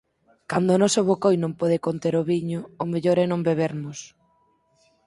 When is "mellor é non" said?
2.91-3.45